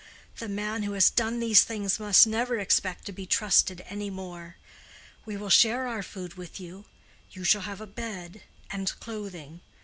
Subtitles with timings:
[0.37, 4.55] The man who has done these things must never expect to be trusted any more.
[5.27, 8.41] We will share our food with you—you shall have a bed,
[8.71, 9.61] and clothing.